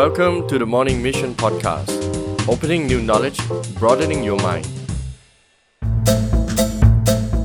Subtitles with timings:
[0.00, 1.90] Welcome to the Morning Mission Podcast
[2.52, 3.38] Opening new knowledge
[3.80, 4.66] broadening your mind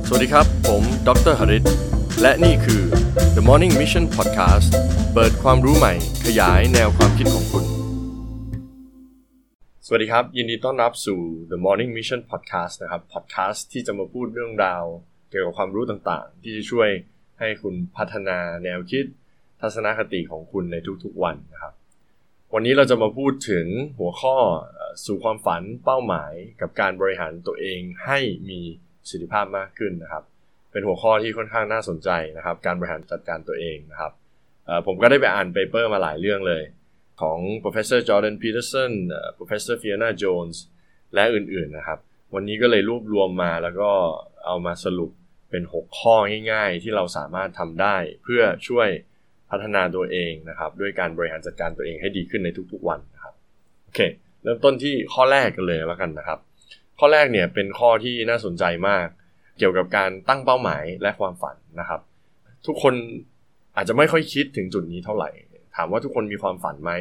[0.06, 1.64] สวัสดีครับ ผมดรหริต
[2.20, 2.82] และนี่คือ
[3.36, 4.70] The Morning Mission Podcast
[5.14, 5.92] เปิดความรู้ใหม่
[6.26, 7.64] ขยายแนวความคิดของคุณ
[9.86, 11.20] สวัสดีครับ ยินดีต้อนรับสู่
[11.50, 14.84] The Morning Mission Podcast นะครับ podcast ที่จะมาพูดเรื่องราว
[15.30, 16.88] เกี่ยวกับความรู้ต่างๆ ที่จะช่วย
[17.38, 19.06] ให้คุณพัฒนาแนวคิด
[19.62, 21.74] ทัศนคติของคุณในทุกๆวันนะครับ
[22.54, 23.66] วันนี้เราจะมาพูดถึง
[23.98, 24.36] หัวข้อ
[25.06, 28.18] สู่ความฝันเป้าหมายกับการบริหารตัวเองให้
[28.50, 28.60] มี
[29.00, 30.24] ประสิทธิภาพมากขึ้นนะครับ
[30.72, 34.12] เป็นหัวข้อที่ค่อนข้างน่าสนใจนะครับ การบริหารจัดการตัวเองนะครับ
[34.86, 36.62] ผมก็ได้ไปอ่านเปเปอร์มาหลายเรื่องเลย
[37.20, 38.92] ของ professor Jordan Peterson
[39.38, 40.56] professor Fiona Jones
[41.14, 41.98] และอื่นๆนะครับ
[42.34, 43.90] วันนี้ก็เลยรวบรวมมาแล้วก็
[44.46, 45.10] เอามาสรุป
[45.50, 46.16] เป็น 6 ข้อ
[46.52, 48.88] ง่าย ๆ ที่เราสามารถทำได้เพื่อช่วย
[49.52, 53.34] พัฒนาตัวเองนะครับ ด้วยการบริหารจัดการตัวเองให้ดีขึ้นในทุกๆวันนะครับ
[53.84, 54.00] โอเค
[54.42, 56.38] เริ่มต้นที่ข้อแรกกันเลยแล้วกันนะครับ
[56.98, 59.06] ข้อแรกเนี่ยเป็นข้อที่น่าสนใจมาก
[59.58, 62.00] เกี่ยวกับการตั้งเป้าหมายและความฝันนะครับ
[62.66, 62.94] ทุกคน
[63.76, 65.30] อาจจะไม่ค่อยคิดถึงจุดนี้เท่าไหร่
[65.76, 66.92] ถามว่าทุกคนมีความฝันไหม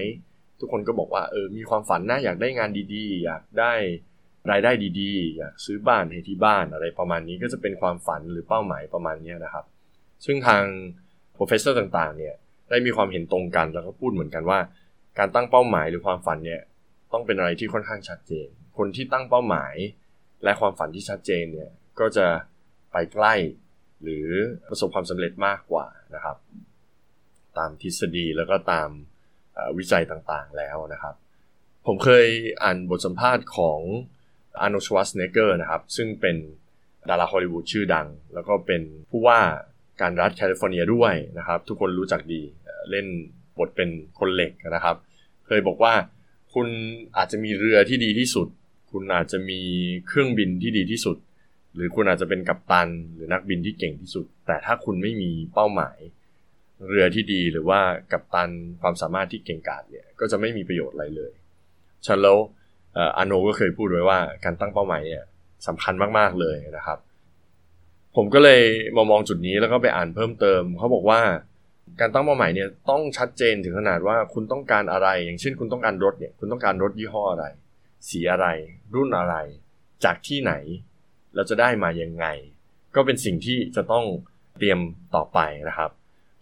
[0.59, 3.73] ทุกคนก็บอกว่าเออมีความฝันนะอยากได้งานดีๆ อยากได้
[4.51, 9.65] รายได้ดีๆ อยากซื้อบ้านให้ที่บ้านอะไรประมาณนี้ก็จะเป็นความฝันหรือเป้าหมายประมาณนี้นะครับ
[10.25, 10.63] ซึ่งทาง
[11.41, 12.35] professor ต่างๆ เนี่ย
[12.69, 14.59] ได้มีความเห็นตรงกันแล้วก็พูดเหมือนกันว่า
[15.19, 16.61] การตั้งเป้าหมายหรือความฝันเนี่ย
[17.13, 19.75] ต้องเป็นอะไรที่ค่อนข้างชัดเจน คนที่ตั้งเป้าหมาย
[20.43, 22.27] และความฝันที่ชัดเจนเนี่ยก็จะ
[22.91, 23.33] ไปใกล้
[24.03, 24.27] หรือ
[24.69, 26.37] ประสบความสำเร็จมากกว่านะครับ
[27.57, 28.89] ตามทฤษฎีแล้วก็ตาม
[29.77, 31.15] วิจัยต่างๆแล้วนะครับ
[31.85, 32.27] ผมเคย
[32.63, 33.79] อ่านบทสัมภาษณ์ของ
[34.61, 36.35] อาร์โนชวัสเนเกอร์นะครับ ซึ่งเป็น
[37.09, 39.39] ดาราฮอลลีวูดชื่อดัง แล้วก็เป็นผู้ว่า
[40.01, 42.41] การรัฐแคลิฟอร์เนียด้วยนะครับ ทุกคนรู้จักดี
[42.89, 43.05] เล่น
[43.57, 43.89] บทเป็น
[44.19, 44.95] คนเหล็กนะครับ
[45.47, 45.93] เคยบอกว่า
[46.53, 46.67] คุณ
[47.17, 48.47] อาจจะมีเรือที่ดีที่สุด
[48.91, 49.59] คุณอาจจะมี
[50.07, 51.17] เครื่องบินที่ดีที่สุด
[51.75, 55.97] หรือคุณอาจจะเป็นกัปตัน หรือนักบินที่เก่งที่สุด แต่ถ้าคุณไม่มีเป้าหมาย
[56.87, 57.79] เรือที่ดีหรือว่า
[58.11, 58.49] กัปตัน
[58.81, 61.31] ความสามารถที่เก่งกาจเนี่ยก็จะไม่มีประโยชน์อะไรเลย
[62.05, 62.37] ฉันแล้ว
[62.93, 65.23] เอ่ออาโนก็เคยพูดไว้ว่าการตั้งเป้าหมายเนี่ย
[65.67, 66.99] สำคัญมากๆเลยนะครับ
[68.15, 68.61] ผมก็เลย
[68.97, 71.21] มามองจุดนี้แล้วก็ไปอ่านเพิ่มเติม เขาบอกว่า
[71.99, 77.45] การตั้งเป้าหมายเนี่ยต้องชัดเจนถึงขนาดว่าคุณต้องการอะไร อย่างเช่น คุณต้องการรถเนี่ยคุณต้องการรถยี่ห้ออะไร
[78.09, 78.47] สีอะไร
[78.95, 79.35] รุ่นอะไร
[80.03, 80.53] จากที่ไหน
[81.35, 82.25] เราจะได้มายังไง
[82.95, 84.05] ก็เป็นสิ่งที่จะต้อง
[84.57, 84.79] เตรียม
[85.15, 85.39] ต่อไป
[85.69, 85.91] นะครับ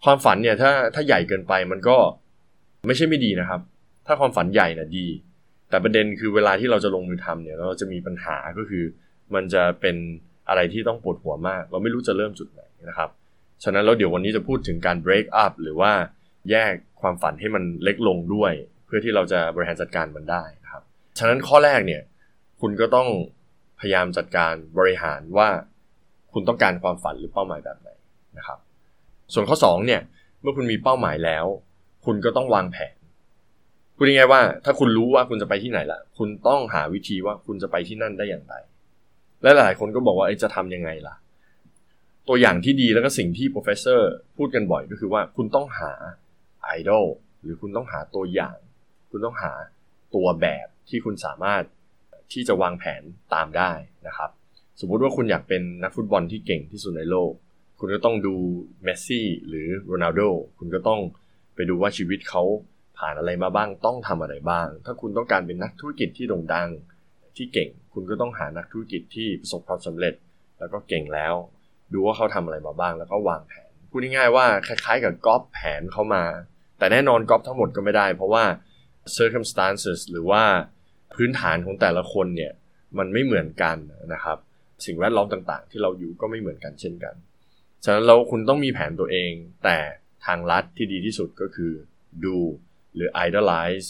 [0.04, 1.96] ความฝันเนี่ยถ้าถ้าใหญ่เกินไปมันก็
[2.86, 3.60] ไม่ใช่ไม่ดีนะครับ
[4.06, 5.06] ถ้าความฝันใหญ่น่ะดี
[5.70, 8.84] แต่ประเด็นคือเวลาที่เราจะลงมือทำเนี่ยเราจะมีปัญหาก็คือ
[9.34, 9.96] มันจะเป็น
[10.50, 13.10] อะไรที่ต้องปวดหัวมาก เราไม่รู้จะเริ่มจุดไหนนะครับ
[13.64, 15.92] ฉะนั้นแล้วเดี๋ยววันนี้จะพูดถึงการ break up หรือว่า
[16.50, 18.52] แยกความฝันให้มันเล็กลงด้วย
[18.86, 20.82] เพื่อที่เราจะบริหารจัดการมันได้นะครับ
[21.18, 22.02] ฉะนั้นข้อแรกเนี่ย
[22.60, 23.08] คุณก็ต้อง
[23.80, 25.48] พยายามจัดการบริหารว่า
[26.32, 27.90] คุณต้องการความฝันหรือเป้าหมายแบบไหน
[28.38, 28.58] นะครับ
[29.34, 30.00] ส่วนข้อ2เนี่ย
[30.42, 31.46] เมื่อคุณมีเป้าหมายแล้ว
[32.04, 32.94] คุณก็ต้องวางแผน
[33.96, 38.54] พูดง่ายๆว่า ถ้าคุณรู้ว่าคุณจะไปที่ไหนละคุณต้องหาวิธีว่าคุณจะไปที่นั่นได้อย่างไร
[39.42, 41.14] และหลายคนก็บอกว่าจะทำยังไงล่ะ
[42.28, 44.00] ตัวอย่างที่ดีแล้วก็สิ่งที่ professor
[44.36, 45.92] พูดกันบ่อยก็คือว่าคุณต้องหา
[46.62, 47.06] ไอดอล
[47.42, 48.56] หรือคุณต้องหาตัวอย่าง
[49.10, 49.52] คุณต้องหา
[50.14, 51.62] ตัวแบบที่คุณสามารถ
[52.32, 53.02] ที่จะวางแผน
[53.34, 53.72] ตามได้
[54.06, 54.30] นะครับ
[54.80, 57.32] สมมุติว่าคุณอยากเป็นนักฟุตบอลที่เก่งที่สุดในโลก
[57.78, 58.34] คุณก็ต้องดู
[58.82, 60.20] เมสซี่หรือโรนัลโด
[60.58, 61.00] คุณก็ต้อง
[61.54, 62.42] ไปดูว่าชีวิตเขา
[62.98, 66.68] ผ่านอะไรมาบ้างต้องทำอะไรบ้าง ถ้าคุณต้องการเป็นนักธุรกิจที่โด่งดัง
[67.36, 70.14] ที่เก่ง คุณก็ต้องหานักธุรกิจที่ประสบความสำเร็จ
[70.58, 71.34] แล้วก็เก่งแล้ว
[71.92, 76.24] ดูว่าเขาทำอะไรมาบ้างแล้วก็วางแผนพูดง่ายๆว่าคล้ายๆกับก๊อปแผนเข้ามา
[76.78, 78.44] แต่แน่นอนก๊อปทั้งหมดก็ไม่ได้ เพราะว่า
[79.18, 80.42] circumstances หรือว่า
[81.14, 82.52] พื้นฐานของแต่ละคนเนี่ย
[82.98, 83.76] มันไม่เหมือนกัน
[84.12, 84.38] นะครับ
[84.86, 87.14] สิ่งแวดล้อมต่างๆ ที่เราอยู่ก็ไม่เหมือนกันเช่นกัน
[87.84, 89.32] ฉะนั้นเราคุณต้องมีแผนตัวเอง
[89.64, 89.78] แต่
[90.26, 91.72] ทางลัดที่ดีที่สุดก็คือ
[92.24, 92.36] ดู
[92.94, 93.88] หรือ idolize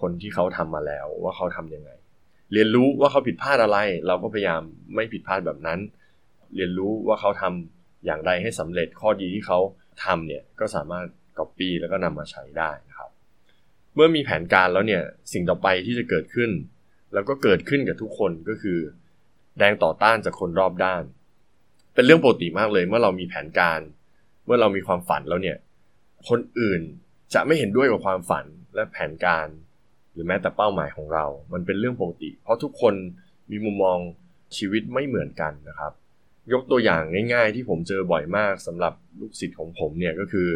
[0.00, 1.90] คนที่เขาทำมาแล้วว่าเขาทำยังไง
[2.52, 4.62] เรียนรู้ว่าเขาผิดพลาดอะไร เราก็พยายาม
[4.94, 5.78] ไม่ผิดพลาดแบบนั้น
[6.56, 9.58] เรียนรู้ว่าเขาทำอย่างไรให้สำเร็จข้อดีที่เขา
[10.04, 11.06] ทำเนี่ยก็สามารถ
[11.38, 13.10] copy แล้วก็นำมาใช้ได้นะครับ
[13.94, 15.02] เมื่อมีแผนการแล้วเนี่ย
[15.32, 16.50] สิ่งต่อไปที่จะเกิดขึ้น
[17.12, 18.78] แล้วก็เกิดขึ้นกับทุกคนก็คือ
[19.58, 21.02] แรงต่อต้านจากคนรอบด้าน
[21.94, 23.80] เป็นเรื่องปกติมากเลย เมื่อเรามีแผนการ
[24.44, 25.56] เมื่อเรามีความฝันแล้วเนี่ย
[26.28, 26.80] คนอื่น
[27.34, 28.44] จะไม่เห็นด้วยกับความฝัน
[28.74, 29.46] และแผนการ
[30.12, 32.94] หรือแม้แต่เป้าหมายของเรา มันเป็นเรื่องปกติ เพราะทุกคน
[33.50, 33.98] มีมุมมอง
[34.56, 35.92] ชีวิตไม่เหมือนกันนะครับ
[36.52, 40.48] ยกตัวอย่างง่าย ๆ ที่ผมเจอบ่อยมากสำหรับลูกศิษย์ของผมเนี่ยก็คือ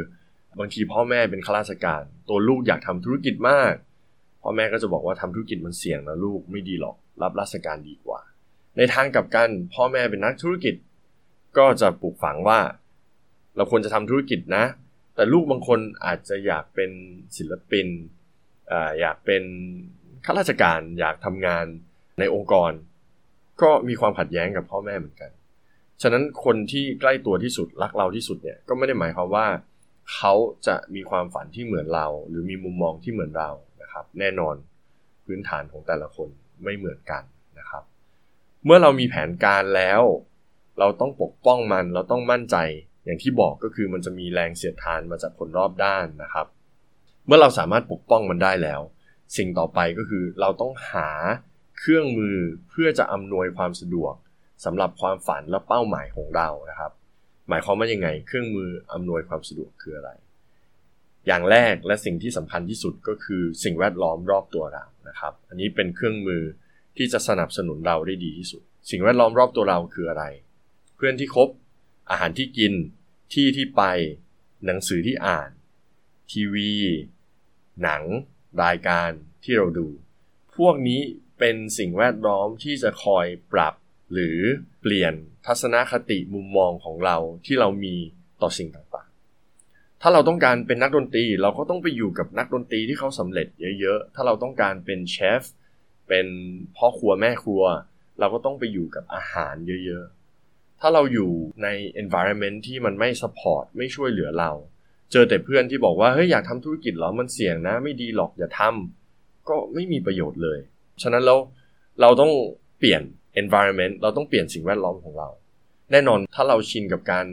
[0.58, 3.75] บางทีพ่อแม่เป็นข้าราชการ ตัวลูกอยากทำธุรกิจมาก
[4.43, 8.20] พ่อแม่ก็จะบอกว่าทำธุรกิจมันเสี่ยงนะลูกไม่ดีหรอกรับราชการดีกว่า
[8.76, 10.75] ในทางกลับกันพ่อแม่เป็นนักธุรกิจ
[11.59, 12.61] ก็จะปลูกฝังว่า
[13.56, 14.64] เราควรจะทำธุรกิจนะ
[15.14, 16.91] แต่ลูกบางคนอาจจะอยากเป็น
[17.37, 17.87] ศิลปิน
[19.01, 19.45] อยากเป็น
[20.25, 21.65] ข้าราชการอยากทำงาน
[22.21, 22.73] ในองค์กร
[23.63, 25.31] ก็มีความขัดแย้งกับพ่อแม่เหมือนกัน
[26.03, 29.47] ฉะนั้นคนที่ใกล้ตัวที่สุดรักเราที่สุดเนี่ยก็ไม่ได้หมายความว่า
[30.15, 30.35] เขา
[30.67, 33.51] จะมีความฝันที่เหมือนเรา หรือมีมุมมองที่เหมือนเรา
[33.83, 34.55] นะครับ แน่นอน
[35.27, 36.29] พื้นฐานของแต่ละคน
[36.65, 37.23] ไม่เหมือนกัน
[37.59, 37.83] นะครับ
[38.65, 40.03] เมื่อเรามีแผนการแล้ว
[40.79, 42.57] เราต้องปกป้องมันเราต้องมั่นใจ
[43.05, 46.47] อย่างที่บอกก็คือมันจะมีแรงเสียดทานมาจากคนรอบด้านนะครับ
[47.26, 48.81] เมื่อเราสามารถปกป้องมันได้แล้ว
[49.37, 51.08] สิ่งต่อไปก็คือเราต้องหา
[51.78, 52.37] เครื่องมือ
[52.70, 54.14] เพื่อจะอำนวยความสะดวก
[54.64, 56.93] สำหรับความฝันและเป้าหมายของเรานะครับ
[57.49, 60.11] หมายความว่ายังไง เครื่องมืออำนวยความสะดวกคืออะไร
[61.26, 66.43] อย่างแรกและสิ่งที่สำคัญที่สุดก็คือสิ่งแวดล้อมรอบตัวเรานะครับ อันนี้เป็นเครื่องมือ
[66.96, 70.25] ที่จะสนับสนุนเราได้ดีที่สุด สิ่งแวดล้อมรอบตัวเราคืออะไร
[70.96, 71.49] เพื่อนที่คบ
[72.11, 72.73] อาหารที่กิน
[73.34, 73.82] ที่ที่ไป
[74.67, 75.50] หนังสือที่อ่าน
[76.32, 76.73] ทีวี
[77.82, 78.02] หนัง
[78.64, 79.11] รายการ
[79.44, 79.88] ที่เราดู
[80.56, 81.00] พวกนี้
[81.38, 83.75] เป็นสิ่งแวดล้อมที่จะคอยปรับ
[84.12, 84.38] หรือ
[84.81, 85.14] เปลี่ยน
[85.46, 87.96] ทัศนคติมุมมองของเราที่เรามี
[88.43, 93.49] ต่อสิ่งต่างๆ ถ้าเราต้องการเป็นนักดนตรีเราก็ต้องไปอยู่กับนักดนตรีที่เขาสำเร็จ
[93.81, 95.43] เยอะๆ ถ้าเราต้องการเป็นเชฟ
[96.08, 96.26] เป็น
[96.76, 97.64] พ่อครัวแม่ครัว
[98.19, 101.32] เราก็ต้องไปอยู่กับอาหารเยอะๆ ถ้าเราอยู่
[101.62, 101.69] ใน
[102.02, 104.50] environment ที่มันไม่ support ไม่ช่วยเหลือเรา
[105.12, 110.58] เจอแต่เพื่อนที่บอกว่าเฮ้ยอยากทำธุรกิจเหรอมันเสี่ยงนะ ไม่ดีหรอกอย่าทำก็ไม่มีประโยชน์เลย
[111.03, 111.35] ฉะนั้นเรา
[112.00, 112.32] เราต้อง
[112.79, 113.03] เปลี่ยน
[113.43, 115.29] environment เราต้องเปลี่ยนสิ่งแวดล้อมของเรา
[115.93, 117.26] แน่นอนถ้าเราชินกับการ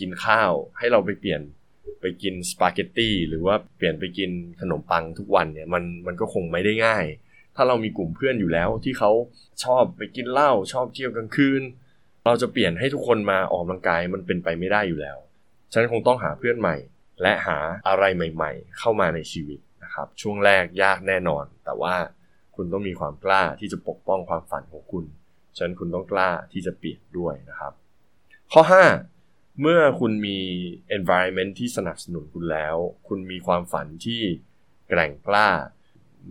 [0.00, 1.40] กินข้าว ให้เราไปเปลี่ยน
[2.00, 4.30] ไปกินสปาเกตตี้หรือว่าเปลี่ยนไปกิน
[4.60, 7.04] ขนมปังทุกวันเนี่ยมันมันก็คงไม่ได้ง่าย
[7.56, 9.10] ถ้าเรามีกลุ่มเพื่อนอยู่แล้วที่เขา
[9.64, 11.62] ชอบไปกินเหล้าชอบเที่ยวกลางคืน
[12.24, 15.18] เราจะเปลี่ยนให้ทุกคนมาออกกำลังกายมันเป็นไปไม่ได้อยู่แล้ว
[15.72, 16.76] ฉะนั้นคงต้องหาเพื่อนใหม่
[17.22, 17.58] และหา
[17.88, 21.94] อะไรใหม่ๆ เข้ามาในชีวิตนะครับ ช่วงแรกยากแน่นอน แต่ว่า
[22.56, 25.04] คุณต้องมีความกล้าที่จะปกป้องความฝันของคุณ
[25.56, 27.72] ฉะนั้นคุณต้องกล้าที่จะเปลี่ยนด้วยนะครับ
[28.52, 28.62] ข้อ
[29.10, 30.38] 5 เมื่อคุณมี
[30.96, 32.76] environment ที่สนับสนุนคุณแล้ว
[33.08, 34.20] คุณมีความฝันที่
[34.88, 35.48] แกร่งกล้า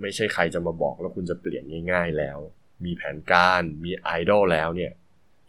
[0.01, 2.37] ไม่ใช่ใครจะมาบอกแล้วคุณจะเปลี่ยนง่าย ๆแล้ว
[2.85, 4.91] มีแผนการมีไอดอลแล้วเนี่ย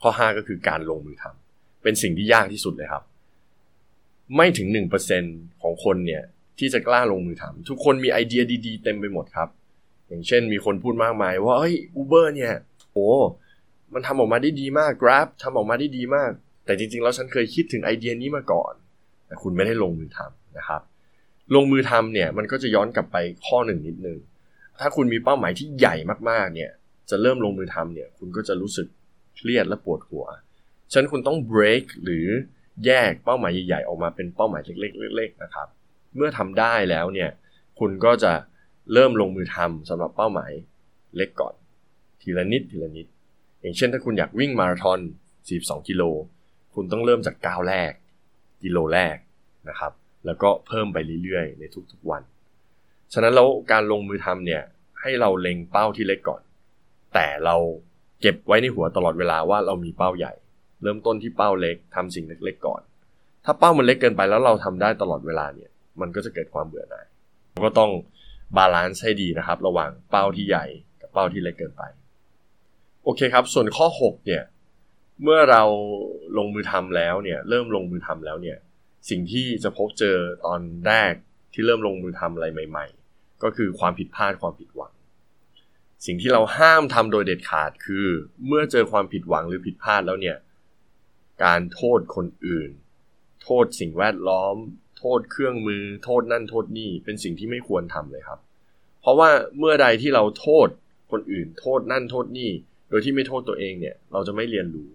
[0.03, 3.03] ข้อ 5 ก็คือการลงมือทำเป็นสิ่งที่ยากที่สุดเลยครับ
[4.37, 4.69] ไม่ถึง
[5.15, 6.23] 1%ของคนเนี่ย
[6.59, 9.49] ที่จะกล้าลงมือทำทุกคนมีไอเดียดีๆ เต็มไปหมดครับ
[10.09, 12.53] อย่างเช่นมีคนพูดมากมายว่าเฮ้ยอูเบอร์เนี่ย
[12.93, 13.09] โอ้
[13.95, 16.31] มันทำออกมาได้ดีมาก Grab ทำออกมาได้ดีมาก
[16.65, 18.75] แต่จริงๆ แล้วฉันเคยคิดถึงไอเดียนี้มาก่อน
[19.27, 20.83] แต่คุณไม่ได้ลงมือทำนะครับ
[21.55, 24.19] ลงมือทำเนี่ยมันก็จะย้อนกลับไปข้อหนึ่งนิดนึง
[24.81, 25.95] ถ้าคุณมีเป้าหมายที่ใหญ่
[26.31, 26.71] มากๆเนี่ย
[27.11, 28.87] จะเริ่มลงมือทำเนี่ยคุณก็จะรู้สึก
[29.37, 30.27] เครียดและปวดหัว
[30.91, 32.27] ฉะนั้นคุณต้อง break หรือ
[32.87, 35.69] แยกเป้าหมายใหญ่ๆออกมาเป็นเป้าหมายเล็กๆๆนะครับ
[36.17, 37.31] เมื่อทำได้แล้วเนี่ย
[37.79, 38.33] คุณก็จะ
[38.93, 40.53] เริ่มลงมือทำสำหรับเป้าหมาย
[41.17, 41.55] เล็กก่อน
[42.21, 43.07] ทีละนิดทีละนิด
[43.61, 45.01] อย่างเช่นถ้าคุณอยากวิ่งมาราธอน
[45.43, 46.03] 42 กิโล
[46.75, 47.93] คุณต้องเริ่มจากก้าวแรก
[48.63, 49.17] กิโลแรก
[49.69, 49.93] นะครับ
[50.27, 52.23] แล้วก็เพิ่มไปเรื่อยๆ ในทุกๆวัน
[53.13, 54.63] ฉะนั้นแล้วการลงมือทำเนี่ย
[55.01, 56.43] ให้เราเล็งเป้าที่เล็กก่อน
[57.15, 57.57] แต่เรา
[58.21, 60.33] เก็บไว้ในหัวตลอดเวลาว่าเรามีเป้าใหญ่
[60.83, 62.83] เริ่มต้นที่เป้าเล็กทำสิ่งเล็กๆก่อน
[63.45, 65.71] ถ้าเป้ามันเล็กเกินไปแล้วเราทำได้ตลอดเวลาเนี่ย
[66.01, 67.07] มันก็จะเกิดความเบื่อหน่าย
[67.65, 67.91] ก็ต้อง
[68.57, 70.67] balance ให้ดีนะครับ ระหว่างเป้าที่ใหญ่
[71.01, 71.83] กับเป้าที่เล็กเกินไป
[73.05, 74.43] โอเคครับ ส่วนข้อ 6 เนี่ย
[75.23, 75.63] เมื่อเรา
[76.39, 78.59] ลงมือทำแล้วเนี่ย เริ่มลงมือทำแล้วเนี่ย
[79.11, 81.13] สิ่งที่จะพบเจอตอนแรก
[81.53, 84.93] ที่เริ่มลงมือทำอะไรใหม่ ๆ ก็คือความผิดพลาดความผิดหวัง
[86.07, 88.07] สิ่งที่เราห้ามทำโดยเด็ดขาดคือ
[88.47, 90.37] เมื่อเจอความผิดหวังหรือผิดพลาดแล้วเนี่ย
[91.45, 92.71] การโทษคนอื่น
[93.43, 94.57] โทษสิ่งแวดล้อม
[94.99, 98.39] โทษเครื่องมือ โทษนั่นโทษนี่เป็นสิ่งที่ไม่ควรทำเลยครับ
[99.01, 100.69] เพราะว่าเมื่อใดที่เราโทษ
[101.11, 102.51] คนอื่น โทษนั่นโทษนี่
[102.89, 104.89] โดยที่ไม่โทษตัวเองเนี่ย เราจะไม่เรียนรู้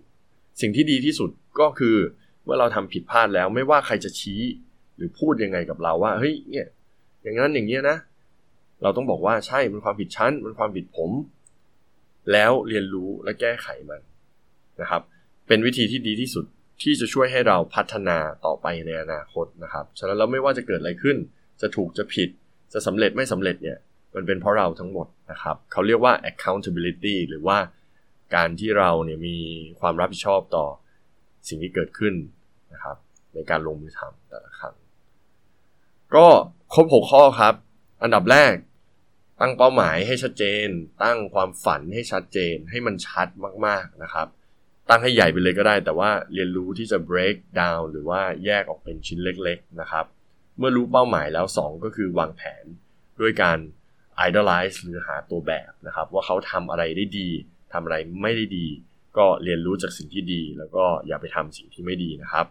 [0.61, 1.95] สิ่งที่ดีที่สุดก็คือ
[2.43, 4.41] เมื่อเราทำผิดพลาดแล้วไม่ว่าใครจะชี้
[4.95, 6.67] หรือพูดยังไงกับเราว่าเฮ้ยเนี่ย
[7.23, 7.97] อย่างนั้นอย่างเงี้ยนะ
[8.83, 11.11] เราต้องบอกว่าใช่มันความผิดชั้นมันความผิดผม
[12.31, 14.01] แล้วเรียนรู้และแก้ไขมัน
[14.81, 15.01] นะครับ
[15.47, 16.45] เป็นวิธีที่ดีที่สุด
[16.81, 21.17] ที่จะช่วยให้เราพัฒนาต่อไปในอนาคตนะครับ ฉะนั้นเราไม่ว่าจะเกิดอะไรขึ้น
[21.61, 22.29] จะถูกจะผิด
[22.73, 23.77] จะสำเร็จไม่สำเร็จเนี่ย
[24.15, 27.57] มันเป็นเพราะเราทั้งหมดนะครับ เขาเรียกว่า accountability หรือว่า
[28.35, 29.37] การที่เราเนี่ยมี
[29.79, 30.65] ความรับผิดชอบต่อ
[31.47, 32.13] สิ่งที่เกิดขึ้น
[32.73, 32.97] นะครับ
[33.33, 34.75] ในการลงมือทำแต่ละครั้ง
[36.15, 36.27] ก็
[36.73, 37.55] ครบ6ข้อครับ
[38.03, 38.53] อันดับแรก
[39.41, 40.67] ตั้งเป้าหมายให้ชัดเจน
[41.03, 43.27] ตั้งความฝันให้ชัดเจน ให้มันชัด
[43.65, 44.27] มากๆนะครับ
[44.89, 50.05] ตั้งให้ใหญ่ไปเลยก็ได้ แต่ว่าเรียนรู้ที่จะ break down หรือว่าแยกออกเป็นชิ้นเล็กๆนะครับ
[50.57, 52.65] เมื่อรู้เป้าหมายแล้ว 2 ก็คือวางแผน
[53.21, 53.57] ด้วยการ
[54.27, 57.29] idolize หรือหาตัวแบบนะครับ ว่าเขาทำอะไรได้ดี
[57.73, 58.67] ทำอะไรไม่ได้ดี
[59.17, 62.45] ก็เรียนรู้จากสิ่งที่ดี แล้วก็อย่าไปทำสิ่งที่ไม่ดีนะครับ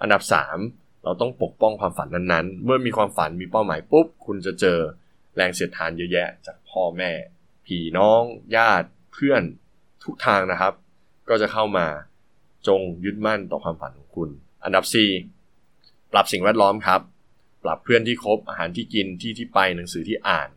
[0.00, 0.22] อันดับ
[0.62, 4.78] 3 เราต้องปกป้องความฝันนั้นๆ เมื่อมีความฝันมีเป้าหมายปุ๊บคุณจะเจอ
[5.36, 7.12] แรงเสียดทานเยอะแยะ จากพ่อแม่
[7.66, 8.22] พี่น้อง
[8.56, 9.42] ญาติ เพื่อน
[10.04, 10.72] ทุกทางนะครับ
[11.32, 11.86] ก็จะเข้ามา
[12.68, 14.28] จงยึดมั่นต่อความฝันของคุณ
[14.64, 14.84] อันดับ
[15.48, 17.00] 4 ปรับสิ่งแวดล้อมครับ
[17.64, 20.48] ปรับเพื่อนที่คบอาหารที่กินที่ที่ไปหนังสือที่อ่าน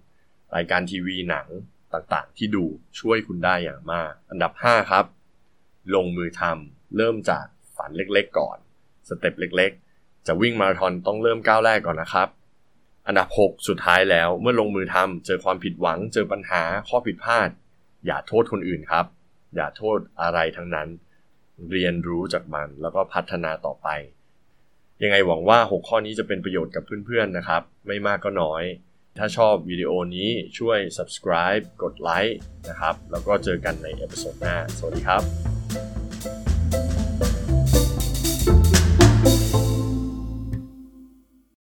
[0.55, 1.47] รายการทีวีหนัง
[1.93, 2.65] ต่างๆ ที่ดู
[2.99, 5.05] ช่วยคุณได้อย่างมาก อันดับ 5 ครับ
[5.95, 7.45] ลงมือทำเริ่มจาก
[7.77, 8.57] ฝันเล็กๆก่อน
[9.07, 12.27] สเต็ปเล็กๆ จะวิ่งมาราธอนต้องเริ่มก้าวแรกก่อนนะครับ
[13.07, 17.49] อันดับ 6 สุดท้ายแล้วเมื่อลงมือทำเจอความผิดหวังเจอปัญหาข้อผิดพลาด
[18.05, 19.05] อย่าโทษคนอื่นครับ
[19.55, 20.87] อย่าโทษอะไรทั้งนั้น
[21.71, 23.87] เรียนรู้จากมันแล้วก็พัฒนาต่อไป
[25.03, 28.63] ยังไงหวังว่า 6 ข้อนี้จะเป็นประโยชน์กับเพื่อนๆนะครับ ไม่มากก็น้อย
[29.17, 32.37] ถ้าชอบวิดีโอนี้ช่วย subscribe กดไลค์
[32.69, 35.54] นะครับ แล้วก็เจอกันใน episode หน้า สวัสดีครับ